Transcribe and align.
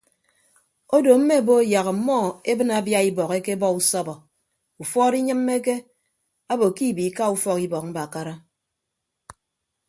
Odo 0.95 1.11
mme 1.19 1.37
bo 1.47 1.55
yak 1.73 1.87
ọmmọ 1.93 2.17
ebịne 2.51 2.73
abia 2.79 2.99
ibọk 3.09 3.31
ekebọ 3.39 3.67
usọbọ 3.79 4.13
ufuọd 4.81 5.13
inyịmmeke 5.19 5.75
abo 6.51 6.65
ke 6.75 6.83
ibiika 6.91 7.23
ufọk 7.35 7.57
ibọk 7.65 7.83
mbakara. 7.89 8.33